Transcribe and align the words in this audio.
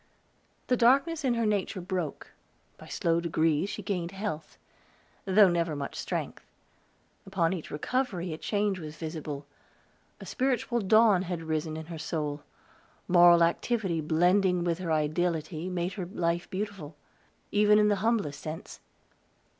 The 0.65 0.75
darkness 0.75 1.23
in 1.23 1.35
her 1.35 1.45
nature 1.45 1.79
broke; 1.79 2.31
by 2.75 2.87
slow 2.87 3.19
degrees 3.19 3.69
she 3.69 3.83
gained 3.83 4.09
health, 4.13 4.57
though 5.25 5.47
never 5.47 5.75
much 5.75 5.95
strength. 5.95 6.43
Upon 7.27 7.53
each 7.53 7.69
recovery 7.69 8.33
a 8.33 8.39
change 8.39 8.79
was 8.79 8.95
visible; 8.95 9.45
a 10.19 10.25
spiritual 10.25 10.79
dawn 10.79 11.21
had 11.21 11.43
risen 11.43 11.77
in 11.77 11.85
her 11.85 11.99
soul; 11.99 12.41
moral 13.07 13.43
activity 13.43 14.01
blending 14.01 14.63
with 14.63 14.79
her 14.79 14.91
ideality 14.91 15.69
made 15.69 15.93
her 15.93 16.07
life 16.07 16.49
beautiful, 16.49 16.95
even 17.51 17.77
in 17.77 17.87
the 17.89 17.97
humblest 18.01 18.39
sense. 18.39 18.79